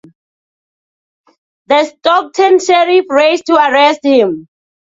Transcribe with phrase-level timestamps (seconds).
[1.67, 4.47] The Stockton Sheriff raced to arrest him.